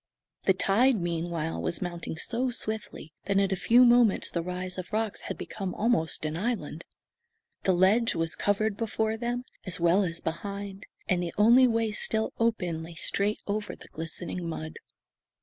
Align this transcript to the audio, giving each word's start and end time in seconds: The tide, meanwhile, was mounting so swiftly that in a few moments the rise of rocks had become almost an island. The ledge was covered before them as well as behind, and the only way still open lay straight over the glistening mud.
The 0.45 0.55
tide, 0.55 0.99
meanwhile, 0.99 1.61
was 1.61 1.79
mounting 1.79 2.17
so 2.17 2.49
swiftly 2.49 3.13
that 3.25 3.37
in 3.37 3.51
a 3.51 3.55
few 3.55 3.85
moments 3.85 4.31
the 4.31 4.41
rise 4.41 4.79
of 4.79 4.91
rocks 4.91 5.21
had 5.29 5.37
become 5.37 5.75
almost 5.75 6.25
an 6.25 6.35
island. 6.35 6.85
The 7.65 7.73
ledge 7.73 8.15
was 8.15 8.35
covered 8.35 8.77
before 8.77 9.15
them 9.15 9.43
as 9.63 9.79
well 9.79 10.03
as 10.03 10.19
behind, 10.19 10.87
and 11.07 11.21
the 11.21 11.35
only 11.37 11.67
way 11.67 11.91
still 11.91 12.33
open 12.39 12.81
lay 12.81 12.95
straight 12.95 13.41
over 13.45 13.75
the 13.75 13.89
glistening 13.89 14.49
mud. 14.49 14.77